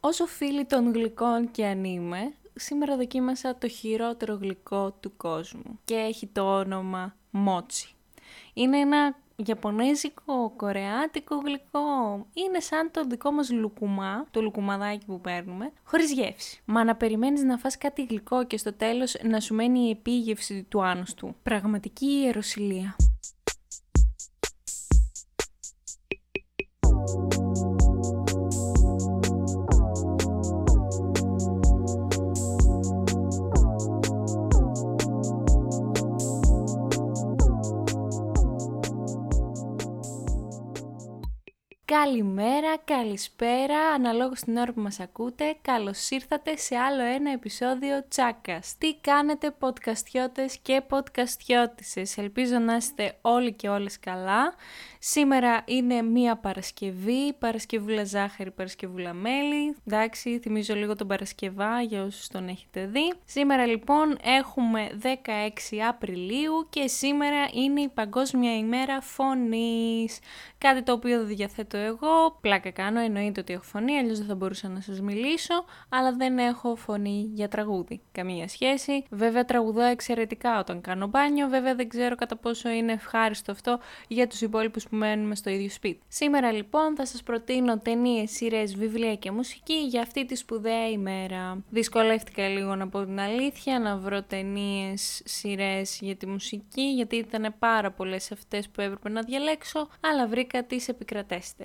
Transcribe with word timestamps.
Όσο 0.00 0.26
φίλοι 0.26 0.64
των 0.64 0.92
γλυκών 0.92 1.50
και 1.50 1.66
αν 1.66 1.84
είμαι, 1.84 2.32
σήμερα 2.54 2.96
δοκίμασα 2.96 3.56
το 3.58 3.68
χειρότερο 3.68 4.34
γλυκό 4.34 4.90
του 5.00 5.16
κόσμου 5.16 5.78
και 5.84 5.94
έχει 5.94 6.26
το 6.26 6.58
όνομα 6.58 7.14
μότσι. 7.30 7.94
Είναι 8.54 8.78
ένα 8.78 9.16
Ιαπωνέζικο, 9.46 10.52
κορεάτικο 10.56 11.36
γλυκό. 11.36 12.26
Είναι 12.32 12.60
σαν 12.60 12.90
το 12.90 13.04
δικό 13.04 13.30
μας 13.30 13.50
λουκουμά, 13.50 14.26
το 14.30 14.42
λουκουμαδάκι 14.42 15.06
που 15.06 15.20
παίρνουμε, 15.20 15.72
χωρίς 15.84 16.12
γεύση. 16.12 16.62
Μα 16.64 16.84
να 16.84 16.96
περιμένεις 16.96 17.42
να 17.42 17.58
φας 17.58 17.78
κάτι 17.78 18.04
γλυκό 18.04 18.44
και 18.44 18.56
στο 18.56 18.72
τέλος 18.72 19.16
να 19.22 19.40
σου 19.40 19.54
μένει 19.54 19.78
η 19.80 19.90
επίγευση 19.90 20.66
του 20.68 20.84
άνωστου. 20.84 21.34
Πραγματική 21.42 22.06
ιεροσιλία. 22.06 22.96
Καλημέρα, 41.92 42.76
καλησπέρα, 42.84 43.78
αναλόγως 43.94 44.40
την 44.40 44.56
ώρα 44.56 44.72
που 44.72 44.80
μας 44.80 45.00
ακούτε, 45.00 45.56
καλώς 45.62 46.10
ήρθατε 46.10 46.56
σε 46.56 46.76
άλλο 46.76 47.02
ένα 47.02 47.32
επεισόδιο 47.32 48.04
Τσάκας. 48.08 48.74
Τι 48.78 48.94
κάνετε 48.94 49.54
podcastιώτες 49.60 50.56
και 50.62 50.82
podcastιώτησες, 50.90 52.16
ελπίζω 52.16 52.58
να 52.58 52.76
είστε 52.76 53.18
όλοι 53.20 53.52
και 53.52 53.68
όλες 53.68 54.00
καλά. 54.00 54.54
Σήμερα 54.98 55.62
είναι 55.64 56.02
μία 56.02 56.36
Παρασκευή, 56.36 57.32
Παρασκευούλα 57.38 58.04
ζάχαρη, 58.04 58.50
Παρασκευούλα 58.50 59.12
μέλι. 59.12 59.76
Εντάξει, 59.86 60.38
θυμίζω 60.38 60.74
λίγο 60.74 60.96
τον 60.96 61.06
Παρασκευά 61.06 61.82
για 61.82 62.02
όσους 62.02 62.28
τον 62.28 62.48
έχετε 62.48 62.86
δει. 62.86 63.14
Σήμερα 63.24 63.66
λοιπόν 63.66 64.18
έχουμε 64.22 64.88
16 65.02 65.08
Απριλίου 65.88 66.66
και 66.70 66.86
σήμερα 66.86 67.48
είναι 67.52 67.80
η 67.80 67.88
Παγκόσμια 67.88 68.56
ημέρα 68.56 69.00
φωνής. 69.00 70.18
Κάτι 70.58 70.82
το 70.82 70.92
οποίο 70.92 71.18
δεν 71.18 71.26
διαθέτω 71.26 71.77
εγώ, 71.78 72.38
πλάκα 72.40 72.70
κάνω, 72.70 73.00
εννοείται 73.00 73.40
ότι 73.40 73.52
έχω 73.52 73.62
φωνή, 73.62 73.98
αλλιώς 73.98 74.18
δεν 74.18 74.26
θα 74.26 74.34
μπορούσα 74.34 74.68
να 74.68 74.80
σας 74.80 75.00
μιλήσω, 75.00 75.64
αλλά 75.88 76.12
δεν 76.12 76.38
έχω 76.38 76.76
φωνή 76.76 77.30
για 77.34 77.48
τραγούδι. 77.48 78.00
Καμία 78.12 78.48
σχέση. 78.48 79.04
Βέβαια 79.10 79.44
τραγουδώ 79.44 79.82
εξαιρετικά 79.82 80.58
όταν 80.58 80.80
κάνω 80.80 81.06
μπάνιο, 81.06 81.48
βέβαια 81.48 81.74
δεν 81.74 81.88
ξέρω 81.88 82.14
κατά 82.14 82.36
πόσο 82.36 82.68
είναι 82.68 82.92
ευχάριστο 82.92 83.52
αυτό 83.52 83.78
για 84.08 84.26
τους 84.26 84.40
υπόλοιπους 84.40 84.88
που 84.88 84.96
μένουμε 84.96 85.34
στο 85.34 85.50
ίδιο 85.50 85.70
σπίτι. 85.70 86.00
Σήμερα 86.08 86.52
λοιπόν 86.52 86.96
θα 86.96 87.06
σας 87.06 87.22
προτείνω 87.22 87.78
ταινίες, 87.78 88.30
σειρές, 88.30 88.76
βιβλία 88.76 89.14
και 89.14 89.30
μουσική 89.30 89.74
για 89.74 90.00
αυτή 90.00 90.24
τη 90.24 90.36
σπουδαία 90.36 90.90
ημέρα. 90.90 91.64
Δυσκολεύτηκα 91.70 92.48
λίγο 92.48 92.74
να 92.74 92.88
πω 92.88 93.04
την 93.04 93.20
αλήθεια, 93.20 93.78
να 93.78 93.96
βρω 93.96 94.22
ταινίες, 94.22 95.22
σειρές 95.24 95.98
για 96.00 96.16
τη 96.16 96.26
μουσική, 96.26 96.82
γιατί 96.82 97.16
ήταν 97.16 97.54
πάρα 97.58 97.90
πολλές 97.90 98.32
αυτές 98.32 98.68
που 98.68 98.80
έπρεπε 98.80 99.08
να 99.08 99.22
διαλέξω, 99.22 99.88
αλλά 100.00 100.26
βρήκα 100.26 100.64
τις 100.64 100.88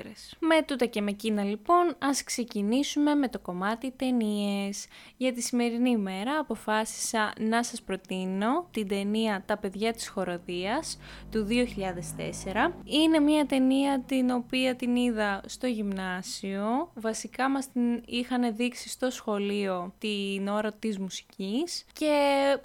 επικρατέστερες. 0.03 0.35
Με 0.39 0.61
τούτα 0.61 0.85
και 0.85 1.01
με 1.01 1.09
εκείνα 1.09 1.43
λοιπόν, 1.43 1.95
ας 1.99 2.23
ξεκινήσουμε 2.23 3.15
με 3.15 3.27
το 3.27 3.39
κομμάτι 3.39 3.91
ταινίες. 3.91 4.85
Για 5.17 5.33
τη 5.33 5.41
σημερινή 5.41 5.89
ημέρα 5.89 6.37
αποφάσισα 6.39 7.33
να 7.39 7.63
σας 7.63 7.81
προτείνω 7.81 8.67
την 8.71 8.87
ταινία 8.87 9.43
«Τα 9.45 9.57
παιδιά 9.57 9.93
της 9.93 10.07
χοροδίας» 10.07 10.99
του 11.31 11.43
2004. 11.43 12.73
Είναι 12.83 13.19
μια 13.19 13.45
ταινία 13.45 14.03
την 14.05 14.29
οποία 14.29 14.75
την 14.75 14.95
είδα 14.95 15.41
στο 15.45 15.67
γυμνάσιο. 15.67 16.91
Βασικά 16.93 17.49
μας 17.49 17.71
την 17.71 18.01
είχαν 18.05 18.55
δείξει 18.55 18.89
στο 18.89 19.09
σχολείο 19.09 19.93
την 19.97 20.47
ώρα 20.47 20.73
της 20.73 20.99
μουσικής 20.99 21.85
και 21.93 22.15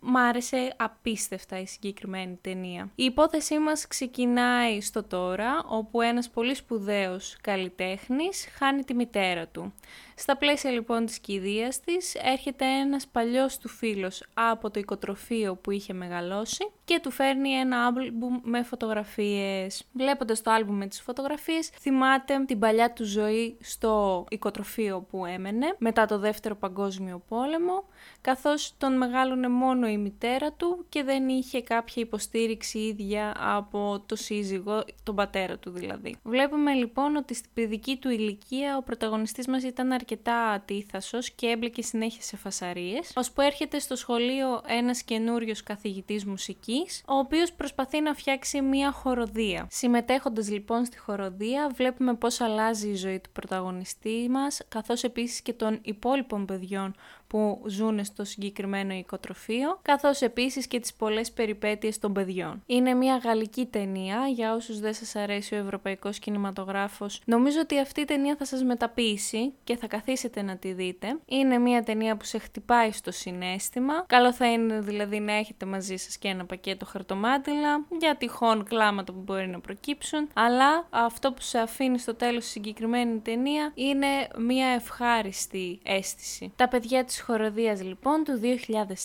μ' 0.01 0.17
άρεσε 0.17 0.75
απίστευτα 0.77 1.61
η 1.61 1.67
συγκεκριμένη 1.67 2.39
ταινία. 2.41 2.91
Η 2.95 3.05
υπόθεσή 3.05 3.59
μας 3.59 3.87
ξεκινάει 3.87 4.81
στο 4.81 5.03
τώρα, 5.03 5.65
όπου 5.69 6.01
ένας 6.01 6.29
πολύ 6.31 6.55
σπουδαίος 6.55 7.28
καλλιτέχνης 7.41 8.49
χάνει 8.53 8.85
τη 8.85 8.95
μητέρα 8.95 9.47
του. 9.47 9.75
Στα 10.21 10.37
πλαίσια 10.37 10.71
λοιπόν 10.71 11.07
της 11.07 11.19
κηδείας 11.19 11.81
της 11.81 12.15
έρχεται 12.15 12.65
ένας 12.65 13.07
παλιός 13.07 13.59
του 13.59 13.69
φίλος 13.69 14.25
από 14.35 14.71
το 14.71 14.81
οικοτροφείο 14.81 15.57
που 15.57 15.71
είχε 15.71 15.93
μεγαλώσει 15.93 16.71
και 16.85 17.01
του 17.03 17.11
φέρνει 17.11 17.51
ένα 17.51 17.87
άλμπουμ 17.87 18.39
με 18.43 18.63
φωτογραφίες. 18.63 19.85
Βλέποντας 19.93 20.43
το 20.43 20.51
άλμπουμ 20.51 20.77
με 20.77 20.87
τις 20.87 21.01
φωτογραφίες 21.01 21.69
θυμάται 21.69 22.45
την 22.47 22.59
παλιά 22.59 22.93
του 22.93 23.05
ζωή 23.05 23.57
στο 23.61 24.25
οικοτροφείο 24.31 25.07
που 25.11 25.27
έμενε 25.27 25.75
μετά 25.79 26.07
το 26.07 26.19
δεύτερο 26.19 26.57
παγκόσμιο 26.57 27.23
πόλεμο 27.29 27.85
καθώς 28.21 28.75
τον 28.79 28.97
μεγάλωνε 28.97 29.49
μόνο 29.49 29.89
η 29.89 29.99
μητέρα 29.99 30.53
του 30.53 30.85
και 30.89 31.03
δεν 31.03 31.29
είχε 31.29 31.63
κάποια 31.63 32.03
υποστήριξη 32.03 32.79
ίδια 32.79 33.35
από 33.39 34.03
το 34.07 34.17
σύζυγο, 34.17 34.85
τον 35.03 35.15
πατέρα 35.15 35.59
του 35.59 35.71
δηλαδή. 35.71 36.17
Βλέπουμε 36.23 36.73
λοιπόν 36.73 37.17
ότι 37.17 37.35
στην 37.35 37.51
παιδική 37.55 37.97
του 37.97 38.11
ηλικία 38.11 38.77
ο 38.77 38.83
πρωταγωνιστής 38.83 39.47
μας 39.47 39.63
ήταν 39.63 39.93
αρκετά 39.93 40.07
ατίθασος 40.55 41.31
και 41.31 41.47
έμπλεκε 41.47 41.83
συνέχεια 41.83 42.23
σε 42.23 42.37
φασαρίες, 42.37 43.13
ώσπου 43.15 43.41
έρχεται 43.41 43.79
στο 43.79 43.97
σχολείο 43.97 44.61
ένας 44.67 45.03
καινούριος 45.03 45.63
καθηγητής 45.63 46.25
μουσικής, 46.25 47.03
ο 47.07 47.15
οποίος 47.15 47.53
προσπαθεί 47.53 48.01
να 48.01 48.15
φτιάξει 48.15 48.61
μια 48.61 48.93
χοροδία. 48.93 49.67
Συμμετέχοντας 49.71 50.51
λοιπόν 50.51 50.85
στη 50.85 50.99
χοροδία 50.99 51.71
βλέπουμε 51.75 52.15
πώς 52.15 52.41
αλλάζει 52.41 52.89
η 52.89 52.95
ζωή 52.95 53.21
του 53.21 53.31
πρωταγωνιστή 53.33 54.27
μας, 54.31 54.61
καθώς 54.69 55.03
επίσης 55.03 55.41
και 55.43 55.53
των 55.53 55.79
υπόλοιπων 55.83 56.47
παιδιών 56.47 56.95
που 57.29 57.63
ζουν 57.67 58.05
στο 58.05 58.25
συγκεκριμένο 58.25 58.95
οικοτροφείο, 58.95 59.79
καθώς 59.83 60.21
επίσης 60.21 60.67
και 60.67 60.81
τις 60.81 60.95
πολλές 60.95 61.33
περιπέτειες 61.33 61.99
των 61.99 62.13
παιδιών. 62.13 62.63
Είναι 62.67 62.95
μια 62.95 63.17
γαλλική 63.17 63.67
ταινία, 63.67 64.27
για 64.27 64.55
όσους 64.55 64.81
δεν 64.81 64.95
σας 64.95 65.17
αρέσει 65.17 65.55
ο 65.55 65.59
ευρωπαϊκός 65.59 66.19
κινηματογράφος. 66.19 67.21
Νομίζω 67.25 67.61
ότι 67.61 67.79
αυτή 67.79 68.01
η 68.01 68.05
ταινία 68.05 68.37
θα 68.37 68.45
σας 68.45 68.63
μεταπίσει 68.63 69.53
και 69.65 69.77
θα 69.77 69.87
καθίσετε 69.87 70.43
να 70.43 70.57
τη 70.57 70.73
δείτε. 70.73 71.19
Είναι 71.27 71.59
μια 71.59 71.83
ταινία 71.83 72.17
που 72.17 72.25
σε 72.25 72.39
χτυπάει 72.39 72.93
στο 72.93 73.11
συνέστημα. 73.11 74.05
Καλό 74.07 74.33
θα 74.33 74.53
είναι 74.53 74.81
δηλαδή 74.81 75.21
να 75.21 75.33
έχετε 75.33 75.67
μαζί 75.67 75.97
σας 75.97 76.19
και 76.19 76.29
ένα 76.29 76.45
πακέτο 76.45 76.85
χαρτομάτιλα 76.87 77.85
για 77.99 78.17
τυχόν 78.17 78.65
κλάματα 78.65 79.13
που 79.13 79.21
μπορεί 79.21 79.49
να 79.49 79.61
προκύψουν, 79.61 80.29
αλλά 80.35 80.87
αυτό 80.91 81.33
που 81.33 81.43
σε 81.43 81.59
αφήνει 81.59 81.99
στο 81.99 82.15
τέλος 82.15 82.43
στη 82.43 82.53
συγκεκριμένη 82.53 83.19
ταινία 83.19 83.73
είναι 83.75 84.07
μια 84.39 84.67
ευχάριστη 84.67 85.81
αίσθηση. 85.83 86.53
Τα 86.57 86.69
παιδιά 86.69 87.05
της 87.05 87.18
χοροδίας 87.21 87.83
λοιπόν 87.83 88.25
του 88.25 88.41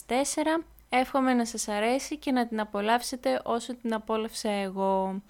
2004 0.07 0.63
Εύχομαι 0.95 1.33
να 1.33 1.45
σας 1.45 1.67
αρέσει 1.67 2.17
και 2.17 2.31
να 2.31 2.47
την 2.47 2.59
απολαύσετε 2.59 3.41
όσο 3.43 3.75
την 3.75 3.93
απόλαυσα 3.93 4.49
εγώ. 4.49 5.21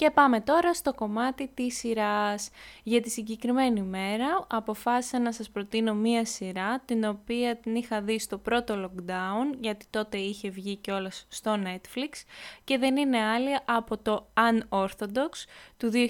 Και 0.00 0.10
πάμε 0.10 0.40
τώρα 0.40 0.74
στο 0.74 0.94
κομμάτι 0.94 1.50
της 1.54 1.78
σειράς. 1.78 2.50
Για 2.82 3.00
τη 3.00 3.10
συγκεκριμένη 3.10 3.82
μέρα 3.82 4.46
αποφάσισα 4.48 5.18
να 5.18 5.32
σας 5.32 5.50
προτείνω 5.50 5.94
μία 5.94 6.24
σειρά 6.24 6.80
την 6.84 7.04
οποία 7.04 7.56
την 7.56 7.74
είχα 7.74 8.00
δει 8.00 8.18
στο 8.18 8.38
πρώτο 8.38 8.84
lockdown 8.84 9.56
γιατί 9.60 9.86
τότε 9.90 10.18
είχε 10.18 10.50
βγει 10.50 10.76
κιόλας 10.76 11.26
στο 11.28 11.58
Netflix 11.64 12.24
και 12.64 12.78
δεν 12.78 12.96
είναι 12.96 13.18
άλλη 13.18 13.56
από 13.64 13.98
το 13.98 14.26
Unorthodox 14.34 15.44
του 15.76 15.90
2020. 15.92 16.06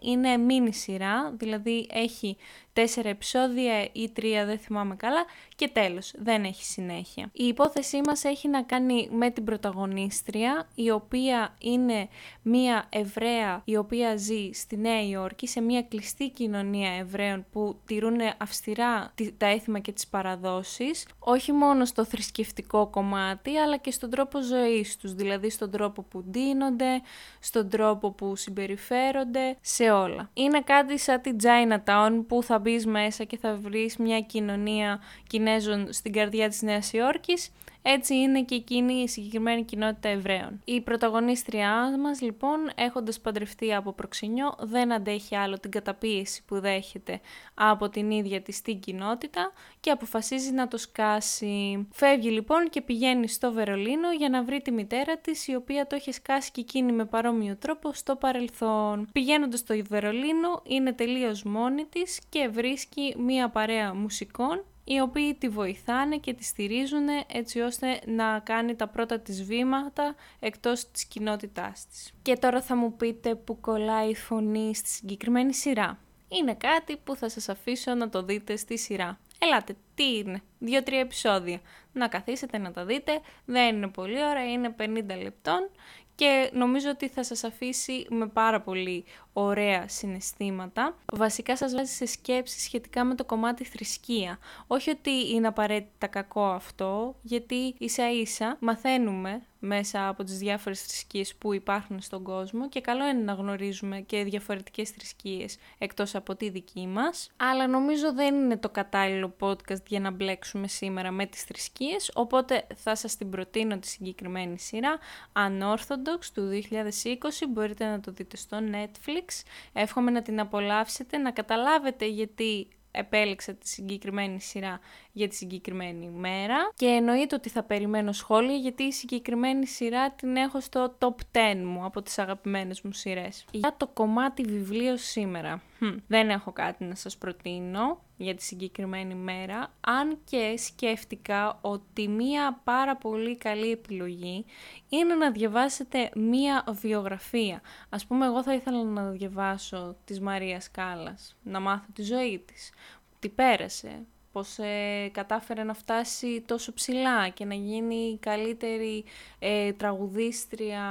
Είναι 0.00 0.36
μίνι 0.36 0.74
σειρά, 0.74 1.32
δηλαδή 1.36 1.86
έχει 1.90 2.36
τέσσερα 2.76 3.08
επεισόδια 3.08 3.88
ή 3.92 4.10
τρία 4.10 4.44
δεν 4.44 4.58
θυμάμαι 4.58 4.96
καλά 4.96 5.24
και 5.56 5.68
τέλος, 5.68 6.12
δεν 6.18 6.44
έχει 6.44 6.64
συνέχεια. 6.64 7.30
Η 7.32 7.44
υπόθεσή 7.46 8.00
μας 8.06 8.24
έχει 8.24 8.48
να 8.48 8.62
κάνει 8.62 9.08
με 9.12 9.30
την 9.30 9.44
πρωταγωνίστρια 9.44 10.68
η 10.74 10.90
οποία 10.90 11.54
είναι 11.58 12.08
μία 12.42 12.75
Εβραία 12.88 13.62
η 13.64 13.76
οποία 13.76 14.16
ζει 14.16 14.50
στη 14.52 14.76
Νέα 14.76 15.08
Υόρκη 15.08 15.46
σε 15.46 15.60
μια 15.60 15.82
κλειστή 15.82 16.30
κοινωνία 16.30 16.90
Εβραίων 16.98 17.46
που 17.52 17.76
τηρούν 17.86 18.16
αυστηρά 18.38 19.12
τα 19.36 19.46
έθιμα 19.46 19.78
και 19.78 19.92
τις 19.92 20.06
παραδόσεις 20.06 21.06
όχι 21.18 21.52
μόνο 21.52 21.84
στο 21.84 22.04
θρησκευτικό 22.04 22.86
κομμάτι 22.86 23.56
αλλά 23.56 23.76
και 23.76 23.90
στον 23.90 24.10
τρόπο 24.10 24.42
ζωής 24.42 24.96
τους 24.96 25.14
δηλαδή 25.14 25.50
στον 25.50 25.70
τρόπο 25.70 26.02
που 26.02 26.22
ντύνονται, 26.22 27.02
στον 27.40 27.68
τρόπο 27.68 28.10
που 28.10 28.36
συμπεριφέρονται, 28.36 29.56
σε 29.60 29.90
όλα. 29.90 30.30
Είναι 30.34 30.60
κάτι 30.60 30.98
σαν 30.98 31.20
την 31.20 31.36
Chinatown 31.42 32.24
που 32.28 32.42
θα 32.42 32.58
μπεις 32.58 32.86
μέσα 32.86 33.24
και 33.24 33.38
θα 33.38 33.54
βρεις 33.54 33.96
μια 33.96 34.20
κοινωνία 34.20 35.00
Κινέζων 35.26 35.92
στην 35.92 36.12
καρδιά 36.12 36.48
της 36.48 36.62
Νέας 36.62 36.92
Υόρκης 36.92 37.50
έτσι 37.88 38.14
είναι 38.14 38.42
και 38.42 38.54
εκείνη 38.54 38.92
η 38.94 39.08
συγκεκριμένη 39.08 39.64
κοινότητα 39.64 40.08
Εβραίων. 40.08 40.60
Η 40.64 40.80
πρωταγωνίστριά 40.80 41.98
μας 41.98 42.20
λοιπόν 42.20 42.58
έχοντας 42.74 43.20
παντρευτεί 43.20 43.74
από 43.74 43.92
προξενιό 43.92 44.54
δεν 44.60 44.92
αντέχει 44.92 45.36
άλλο 45.36 45.58
την 45.58 45.70
καταπίεση 45.70 46.44
που 46.44 46.60
δέχεται 46.60 47.20
από 47.54 47.88
την 47.88 48.10
ίδια 48.10 48.42
της 48.42 48.62
την 48.62 48.80
κοινότητα 48.80 49.52
και 49.80 49.90
αποφασίζει 49.90 50.52
να 50.52 50.68
το 50.68 50.78
σκάσει. 50.78 51.86
Φεύγει 51.92 52.30
λοιπόν 52.30 52.70
και 52.70 52.80
πηγαίνει 52.80 53.28
στο 53.28 53.52
Βερολίνο 53.52 54.12
για 54.12 54.28
να 54.28 54.42
βρει 54.44 54.60
τη 54.60 54.70
μητέρα 54.70 55.16
της 55.18 55.46
η 55.46 55.54
οποία 55.54 55.86
το 55.86 55.94
έχει 55.94 56.12
σκάσει 56.12 56.50
και 56.50 56.60
εκείνη 56.60 56.92
με 56.92 57.04
παρόμοιο 57.04 57.56
τρόπο 57.56 57.92
στο 57.92 58.16
παρελθόν. 58.16 59.08
Πηγαίνοντας 59.12 59.58
στο 59.58 59.74
Βερολίνο 59.88 60.62
είναι 60.66 60.92
τελείως 60.92 61.42
μόνη 61.42 61.84
της 61.84 62.20
και 62.28 62.48
βρίσκει 62.48 63.14
μία 63.18 63.48
παρέα 63.48 63.94
μουσικών 63.94 64.64
οι 64.88 65.00
οποίοι 65.00 65.34
τη 65.34 65.48
βοηθάνε 65.48 66.16
και 66.16 66.34
τη 66.34 66.44
στηρίζουν 66.44 67.06
έτσι 67.26 67.60
ώστε 67.60 68.00
να 68.06 68.38
κάνει 68.38 68.74
τα 68.74 68.88
πρώτα 68.88 69.20
της 69.20 69.44
βήματα 69.44 70.14
εκτός 70.40 70.90
της 70.90 71.04
κοινότητάς 71.04 71.86
της. 71.86 72.12
Και 72.22 72.36
τώρα 72.36 72.62
θα 72.62 72.76
μου 72.76 72.96
πείτε 72.96 73.34
που 73.34 73.60
κολλάει 73.60 74.10
η 74.10 74.14
φωνή 74.14 74.74
στη 74.74 74.88
συγκεκριμένη 74.88 75.54
σειρά. 75.54 75.98
Είναι 76.28 76.54
κάτι 76.54 76.96
που 77.04 77.16
θα 77.16 77.28
σας 77.28 77.48
αφήσω 77.48 77.94
να 77.94 78.08
το 78.08 78.22
δείτε 78.22 78.56
στη 78.56 78.78
σειρά. 78.78 79.18
Ελάτε, 79.38 79.76
τι 79.94 80.16
είναι, 80.16 80.42
δύο-τρία 80.58 81.00
επεισόδια. 81.00 81.60
Να 81.92 82.08
καθίσετε 82.08 82.58
να 82.58 82.70
τα 82.70 82.84
δείτε, 82.84 83.20
δεν 83.44 83.76
είναι 83.76 83.88
πολύ 83.88 84.24
ώρα, 84.24 84.52
είναι 84.52 84.74
50 84.78 85.22
λεπτών 85.22 85.70
και 86.16 86.50
νομίζω 86.52 86.90
ότι 86.90 87.08
θα 87.08 87.24
σας 87.24 87.44
αφήσει 87.44 88.06
με 88.10 88.26
πάρα 88.26 88.60
πολύ 88.60 89.04
ωραία 89.32 89.88
συναισθήματα. 89.88 90.96
Βασικά 91.12 91.56
σας 91.56 91.72
βάζει 91.72 91.92
σε 91.92 92.06
σκέψεις 92.06 92.62
σχετικά 92.62 93.04
με 93.04 93.14
το 93.14 93.24
κομμάτι 93.24 93.64
θρησκεία. 93.64 94.38
Όχι 94.66 94.90
ότι 94.90 95.34
είναι 95.34 95.46
απαραίτητα 95.46 96.06
κακό 96.06 96.44
αυτό, 96.44 97.14
γιατί 97.22 97.74
ίσα 97.78 98.10
ίσα 98.10 98.56
μαθαίνουμε 98.60 99.42
μέσα 99.58 100.08
από 100.08 100.24
τις 100.24 100.38
διάφορες 100.38 100.82
θρησκείες 100.82 101.34
που 101.34 101.54
υπάρχουν 101.54 102.00
στον 102.00 102.22
κόσμο 102.22 102.68
και 102.68 102.80
καλό 102.80 103.06
είναι 103.06 103.22
να 103.22 103.32
γνωρίζουμε 103.32 104.00
και 104.00 104.24
διαφορετικές 104.24 104.90
θρησκείες 104.90 105.56
εκτός 105.78 106.14
από 106.14 106.36
τη 106.36 106.48
δική 106.48 106.86
μας. 106.86 107.30
Αλλά 107.36 107.66
νομίζω 107.66 108.12
δεν 108.14 108.34
είναι 108.34 108.56
το 108.56 108.68
κατάλληλο 108.68 109.36
podcast 109.40 109.86
για 109.86 110.00
να 110.00 110.10
μπλέξουμε 110.10 110.68
σήμερα 110.68 111.10
με 111.10 111.26
τις 111.26 111.42
θρησκείες, 111.42 112.10
οπότε 112.14 112.66
θα 112.74 112.94
σας 112.94 113.16
την 113.16 113.30
προτείνω 113.30 113.78
τη 113.78 113.86
συγκεκριμένη 113.86 114.58
σειρά 114.58 114.98
Unorthodox 115.32 116.24
του 116.34 116.48
2020, 116.48 117.46
μπορείτε 117.48 117.86
να 117.86 118.00
το 118.00 118.12
δείτε 118.12 118.36
στο 118.36 118.58
Netflix 118.72 119.44
Εύχομαι 119.72 120.10
να 120.10 120.22
την 120.22 120.40
απολαύσετε, 120.40 121.16
να 121.16 121.30
καταλάβετε 121.30 122.06
γιατί 122.06 122.68
επέλεξα 122.96 123.54
τη 123.54 123.68
συγκεκριμένη 123.68 124.40
σειρά 124.40 124.80
για 125.12 125.28
τη 125.28 125.34
συγκεκριμένη 125.34 126.08
μέρα 126.08 126.72
και 126.76 126.86
εννοείται 126.86 127.34
ότι 127.34 127.48
θα 127.48 127.62
περιμένω 127.62 128.12
σχόλια 128.12 128.56
γιατί 128.56 128.82
η 128.82 128.92
συγκεκριμένη 128.92 129.66
σειρά 129.66 130.10
την 130.10 130.36
έχω 130.36 130.60
στο 130.60 130.96
top 130.98 131.14
10 131.32 131.56
μου 131.56 131.84
από 131.84 132.02
τις 132.02 132.18
αγαπημένες 132.18 132.80
μου 132.82 132.92
σειρές. 132.92 133.44
Για 133.50 133.74
το 133.76 133.86
κομμάτι 133.86 134.42
βιβλίο 134.42 134.96
σήμερα. 134.96 135.62
Δεν 136.06 136.30
έχω 136.30 136.52
κάτι 136.52 136.84
να 136.84 136.94
σας 136.94 137.16
προτείνω 137.16 138.02
για 138.16 138.34
τη 138.34 138.42
συγκεκριμένη 138.42 139.14
μέρα, 139.14 139.72
αν 139.80 140.18
και 140.24 140.54
σκέφτηκα 140.56 141.58
ότι 141.60 142.08
μία 142.08 142.60
πάρα 142.64 142.96
πολύ 142.96 143.36
καλή 143.36 143.70
επιλογή 143.70 144.44
είναι 144.88 145.14
να 145.14 145.30
διαβάσετε 145.30 146.10
μία 146.14 146.64
βιογραφία. 146.70 147.60
Ας 147.88 148.06
πούμε, 148.06 148.26
εγώ 148.26 148.42
θα 148.42 148.54
ήθελα 148.54 148.84
να 148.84 149.10
διαβάσω 149.10 149.96
της 150.04 150.20
Μαρίας 150.20 150.70
Κάλλας, 150.70 151.36
να 151.42 151.60
μάθω 151.60 151.86
τη 151.92 152.02
ζωή 152.02 152.38
της, 152.46 152.72
τι 153.18 153.28
πέρασε, 153.28 154.06
πως 154.36 154.58
ε, 154.58 155.08
κατάφερε 155.12 155.62
να 155.62 155.74
φτάσει 155.74 156.42
τόσο 156.46 156.72
ψηλά 156.72 157.28
και 157.28 157.44
να 157.44 157.54
γίνει 157.54 157.94
η 157.94 158.18
καλύτερη 158.18 159.04
ε, 159.38 159.72
τραγουδίστρια 159.72 160.82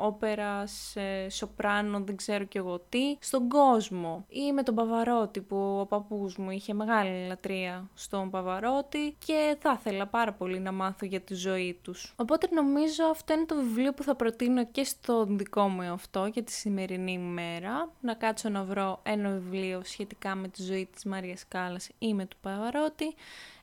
όπερας, 0.00 0.96
ε, 0.96 1.28
σοπράνο, 1.30 2.00
δεν 2.00 2.16
ξέρω 2.16 2.44
κι 2.44 2.58
εγώ 2.58 2.84
τι, 2.88 3.16
στον 3.18 3.48
κόσμο. 3.48 4.24
Ή 4.28 4.52
με 4.52 4.62
τον 4.62 4.74
Παβαρότη 4.74 5.40
που 5.40 5.78
ο 5.80 5.86
παππούς 5.86 6.36
μου 6.36 6.50
είχε 6.50 6.74
μεγάλη 6.74 7.26
λατρεία 7.26 7.90
στον 7.94 8.30
Παβαρότη 8.30 9.16
και 9.26 9.56
θα 9.60 9.76
ήθελα 9.78 10.06
πάρα 10.06 10.32
πολύ 10.32 10.60
να 10.60 10.72
μάθω 10.72 11.06
για 11.06 11.20
τη 11.20 11.34
ζωή 11.34 11.78
τους. 11.82 12.14
Οπότε 12.16 12.48
νομίζω 12.50 13.04
αυτό 13.10 13.32
είναι 13.32 13.44
το 13.44 13.54
βιβλίο 13.54 13.92
που 13.92 14.02
θα 14.02 14.14
προτείνω 14.14 14.66
και 14.66 14.84
στο 14.84 15.24
δικό 15.24 15.68
μου 15.68 15.82
αυτό 15.82 16.30
για 16.32 16.42
τη 16.42 16.52
σημερινή 16.52 17.18
μέρα. 17.18 17.90
Να 18.00 18.14
κάτσω 18.14 18.48
να 18.48 18.64
βρω 18.64 19.00
ένα 19.02 19.30
βιβλίο 19.30 19.80
σχετικά 19.84 20.34
με 20.34 20.48
τη 20.48 20.62
ζωή 20.62 20.88
της 20.92 21.04
Μαρίας 21.04 21.44
Κάλλας 21.48 21.88
ή 21.98 22.14
με 22.14 22.26
του 22.26 22.36
Παβαρότη 22.40 22.90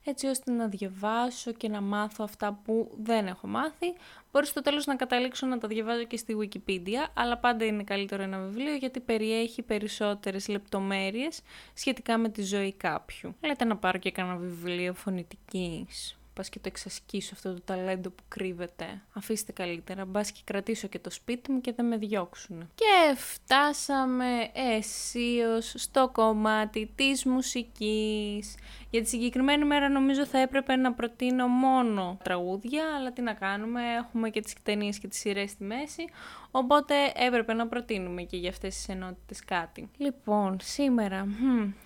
έτσι 0.03 0.27
ώστε 0.27 0.51
να 0.51 0.67
διαβάσω 0.67 1.51
και 1.51 1.69
να 1.69 1.81
μάθω 1.81 2.23
αυτά 2.23 2.59
που 2.63 2.91
δεν 3.01 3.27
έχω 3.27 3.47
μάθει. 3.47 3.93
Μπορεί 4.31 4.45
στο 4.45 4.61
τέλος 4.61 4.85
να 4.85 4.95
καταλήξω 4.95 5.47
να 5.47 5.57
τα 5.57 5.67
διαβάζω 5.67 6.03
και 6.03 6.17
στη 6.17 6.35
Wikipedia, 6.39 7.09
αλλά 7.13 7.37
πάντα 7.37 7.65
είναι 7.65 7.83
καλύτερο 7.83 8.23
ένα 8.23 8.39
βιβλίο 8.39 8.75
γιατί 8.75 8.99
περιέχει 8.99 9.61
περισσότερες 9.61 10.47
λεπτομέρειες 10.47 11.41
σχετικά 11.73 12.17
με 12.17 12.29
τη 12.29 12.43
ζωή 12.43 12.73
κάποιου. 12.73 13.35
Λέτε 13.41 13.65
να 13.65 13.77
πάρω 13.77 13.97
και 13.97 14.11
κανένα 14.11 14.37
βιβλίο 14.37 14.93
φωνητικής 14.93 16.19
πας 16.39 16.49
και 16.49 16.59
το 16.59 16.67
εξασκήσω 16.67 17.31
αυτό 17.33 17.53
το 17.53 17.61
ταλέντο 17.65 18.09
που 18.09 18.23
κρύβεται. 18.27 19.01
Αφήστε 19.13 19.51
καλύτερα, 19.51 20.05
μπας 20.05 20.31
και 20.31 20.41
κρατήσω 20.43 20.87
και 20.87 20.99
το 20.99 21.09
σπίτι 21.09 21.51
μου 21.51 21.61
και 21.61 21.73
δεν 21.73 21.85
με 21.85 21.97
διώξουν. 21.97 22.69
Και 22.75 23.15
φτάσαμε 23.15 24.51
αισίως 24.53 25.73
στο 25.77 26.09
κομμάτι 26.11 26.91
της 26.95 27.25
μουσικής. 27.25 28.55
Για 28.91 29.01
τη 29.01 29.07
συγκεκριμένη 29.07 29.65
μέρα 29.65 29.89
νομίζω 29.89 30.25
θα 30.25 30.39
έπρεπε 30.39 30.75
να 30.75 30.93
προτείνω 30.93 31.47
μόνο 31.47 32.17
τραγούδια, 32.23 32.83
αλλά 32.97 33.11
τι 33.11 33.21
να 33.21 33.33
κάνουμε, 33.33 33.81
έχουμε 33.97 34.29
και 34.29 34.41
τις 34.41 34.53
ταινίες 34.63 34.99
και 34.99 35.07
τις 35.07 35.19
σειρές 35.19 35.49
στη 35.49 35.63
μέση, 35.63 36.05
οπότε 36.51 36.93
έπρεπε 37.15 37.53
να 37.53 37.67
προτείνουμε 37.67 38.21
και 38.21 38.37
για 38.37 38.49
αυτές 38.49 38.75
τις 38.75 38.89
ενότητες 38.89 39.45
κάτι. 39.45 39.89
Λοιπόν, 39.97 40.57
σήμερα, 40.61 41.27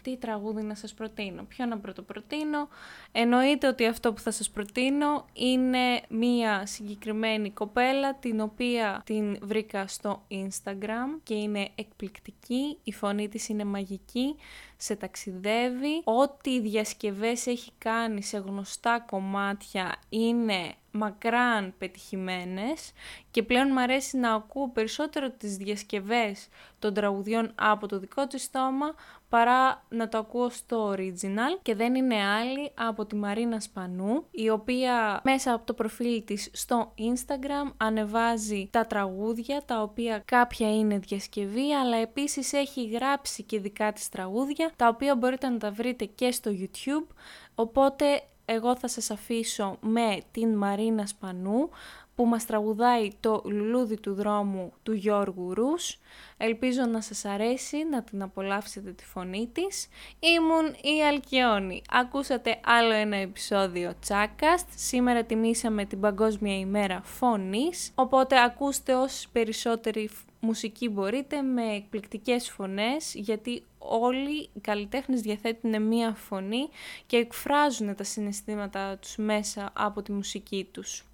τι 0.02 0.18
τραγούδι 0.18 0.62
να 0.62 0.76
σας 0.76 0.94
προτείνω, 0.94 1.44
ποιο 1.44 1.66
να 1.66 1.78
πρωτοπροτείνω, 1.78 2.68
εννοείται 3.12 3.68
ότι 3.68 3.86
αυτό 3.86 4.14
που 4.14 4.20
θα 4.20 4.32
σας 4.32 4.50
προτείνω 4.50 5.26
είναι 5.34 6.02
μία 6.10 6.66
συγκεκριμένη 6.66 7.52
κοπέλα, 7.52 8.16
την 8.16 8.40
οποία 8.40 9.02
την 9.06 9.38
βρήκα 9.42 9.88
στο 9.88 10.26
Instagram 10.32 11.20
και 11.24 11.34
είναι 11.34 11.70
εκπληκτική, 11.76 12.78
η 12.84 12.94
φωνή 12.94 13.30
της 13.30 13.50
είναι 13.50 13.64
μαγική, 13.64 14.36
σε 14.84 14.96
ταξιδεύει, 14.96 16.02
ό,τι 16.04 16.60
διασκευές 16.60 17.48
έχει 17.48 17.72
κάνει 17.78 18.24
σε 18.24 18.38
γνωστά 18.38 19.00
κομμάτια 19.00 19.96
είναι 20.10 20.74
μακράν 20.94 21.74
πετυχημένες 21.78 22.92
και 23.32 23.44
πλέον 23.44 23.68
μου 23.72 23.80
αρέσει 23.80 24.18
να 24.18 24.34
ακούω 24.34 24.70
περισσότερο 24.70 25.30
τις 25.30 25.58
διασκευές 25.58 26.48
των 26.80 26.94
τραγουδιών 26.94 27.52
από 27.56 27.88
το 27.88 28.00
δικό 28.00 28.28
της 28.28 28.44
στόμα 28.44 28.96
παρά 29.30 29.86
να 29.90 30.10
το 30.10 30.18
ακούω 30.18 30.50
στο 30.50 30.92
original 30.92 31.60
και 31.62 31.76
δεν 31.76 31.96
είναι 31.96 32.24
άλλη 32.24 32.72
από 32.74 33.06
τη 33.06 33.16
Μαρίνα 33.16 33.60
Σπανού 33.60 34.26
η 34.32 34.50
οποία 34.50 35.22
μέσα 35.24 35.54
από 35.54 35.66
το 35.66 35.74
προφίλ 35.74 36.24
της 36.24 36.50
στο 36.54 36.94
Instagram 36.98 37.72
ανεβάζει 37.78 38.68
τα 38.72 38.86
τραγούδια 38.86 39.62
τα 39.66 39.82
οποία 39.82 40.22
κάποια 40.26 40.76
είναι 40.76 40.98
διασκευή 40.98 41.74
αλλά 41.74 41.98
επίσης 41.98 42.54
έχει 42.54 42.86
γράψει 42.88 43.44
και 43.44 43.60
δικά 43.60 43.94
της 43.94 44.10
τραγούδια 44.10 44.72
τα 44.76 44.88
οποία 44.88 45.16
μπορείτε 45.16 45.50
να 45.50 45.58
τα 45.58 45.72
βρείτε 45.72 46.06
και 46.06 46.32
στο 46.32 46.52
YouTube. 46.54 47.08
Οπότε 47.56 48.06
εγώ 48.46 48.78
θα 48.78 48.88
σας 48.88 49.12
αφήσω 49.12 49.78
με 49.82 50.18
την 50.32 50.56
Μαρίνα 50.56 51.06
Σπανού 51.06 51.70
που 52.16 52.26
μας 52.26 52.46
τραγουδάει 52.46 53.10
το 53.20 53.42
«Λουλούδι 53.46 54.00
του 54.00 54.14
δρόμου» 54.14 54.74
του 54.84 54.94
Γιώργου 54.94 55.54
Ρούς. 55.54 56.00
Ελπίζω 56.38 56.86
να 56.86 57.02
σας 57.02 57.26
αρέσει, 57.26 57.84
να 57.84 58.04
την 58.04 58.22
απολαύσετε 58.22 58.92
τη 58.92 59.06
φωνή 59.06 59.50
της. 59.54 59.88
Ήμουν 60.20 60.96
η 60.96 61.04
Αλκιόνη. 61.04 61.82
Ακούσατε 61.90 62.60
άλλο 62.66 62.94
ένα 62.94 63.16
επεισόδιο 63.16 63.94
Τσάκαστ. 64.00 64.68
Σήμερα 64.76 65.24
τιμήσαμε 65.24 65.86
την 65.86 66.00
Παγκόσμια 66.00 66.58
ημέρα 66.58 67.02
φωνής, 67.04 67.92
οπότε 67.96 68.44
ακούστε 68.44 68.96
όσοι 68.96 69.28
περισσότεροι 69.32 70.10
μουσική 70.44 70.90
μπορείτε 70.90 71.42
με 71.42 71.64
εκπληκτικές 71.64 72.50
φωνές 72.50 73.14
γιατί 73.14 73.64
όλοι 73.78 74.50
οι 74.54 74.60
καλλιτέχνες 74.62 75.22
διαθέτουν 75.22 75.82
μία 75.82 76.14
φωνή 76.14 76.70
και 77.06 77.18
εκφράζουν 77.18 77.96
τα 77.96 78.04
συναισθήματα 78.04 78.98
τους 78.98 79.16
μέσα 79.16 79.72
από 79.74 80.02
τη 80.02 80.12
μουσική 80.12 80.68
τους. 80.72 81.06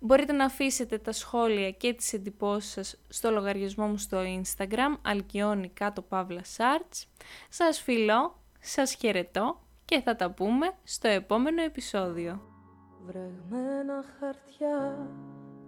Μπορείτε 0.00 0.32
να 0.32 0.44
αφήσετε 0.44 0.98
τα 0.98 1.12
σχόλια 1.12 1.70
και 1.70 1.92
τις 1.92 2.12
εντυπώσεις 2.12 2.72
σας 2.72 2.98
στο 3.08 3.30
λογαριασμό 3.30 3.86
μου 3.86 3.96
στο 3.96 4.18
Instagram 4.42 4.98
αλκιόνι 5.02 5.68
κάτω 5.68 6.02
παύλα 6.02 6.44
σάρτς. 6.44 7.08
Σας 7.48 7.80
φιλώ, 7.80 8.40
σας 8.60 8.94
χαιρετώ 8.94 9.60
και 9.84 10.00
θα 10.00 10.16
τα 10.16 10.30
πούμε 10.30 10.72
στο 10.84 11.08
επόμενο 11.08 11.62
επεισόδιο. 11.62 12.40
Βρεγμένα 13.06 14.04
χαρτιά 14.18 15.08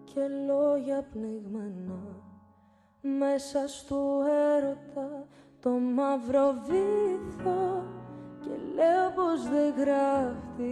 και 0.04 0.20
λόγια 0.46 1.08
πνιγμένα 1.12 2.23
μέσα 3.18 3.68
στο 3.68 4.22
έρωτα 4.56 5.26
το 5.60 5.70
μαύρο 5.70 6.54
βήθο 6.66 7.84
και 8.40 8.48
και 8.48 8.56
λέω 8.74 9.10
πως 9.14 9.42
δεν 9.48 9.74
γράφτηκαν 9.76 10.66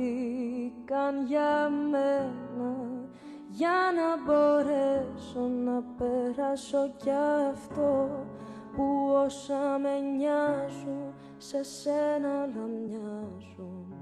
για 1.26 1.68
μένα 1.90 2.92
για 3.48 3.78
να 3.96 4.22
μπορέσω 4.24 5.40
να 5.64 5.82
περάσω 5.98 6.94
κι 6.96 7.10
αυτό 7.50 8.08
που 8.74 8.84
όσα 9.24 9.78
με 9.82 9.98
νοιάζουν 9.98 11.14
σε 11.36 11.62
σένα 11.62 12.28
όλα 12.28 12.66
μοιάζουν. 12.66 13.94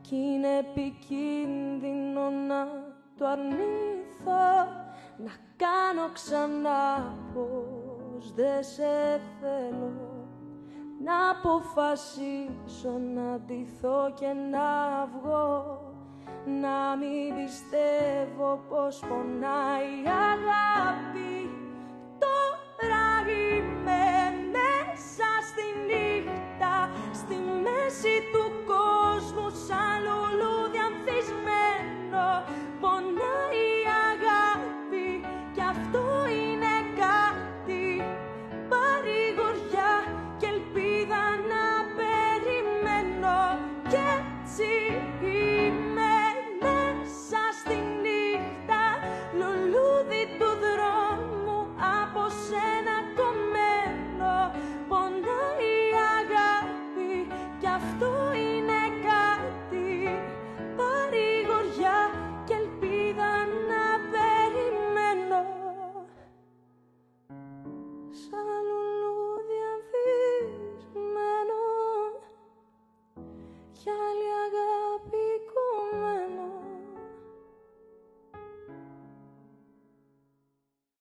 Κι 0.00 0.16
είναι 0.16 0.58
επικίνδυνο 0.58 2.30
να 2.30 2.68
το 3.16 3.26
αρνηθώ 3.26 4.76
να 5.16 5.32
κάνω 5.56 6.08
ξανά 6.12 7.14
πως 7.34 7.77
δεν 8.34 8.64
σε 8.64 9.20
θέλω. 9.40 10.26
Να 11.04 11.30
αποφασίσω 11.30 12.98
να 13.14 13.38
ντυθώ 13.38 14.12
και 14.14 14.26
να 14.26 15.06
βγω. 15.06 15.82
Να 16.46 16.96
μην 16.96 17.34
πιστεύω 17.34 18.64
πως 18.68 19.00
πονάει 19.08 19.88
η 20.04 20.08
αγάπη 20.08 21.47